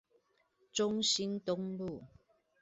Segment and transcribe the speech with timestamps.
[0.73, 2.01] 中興東路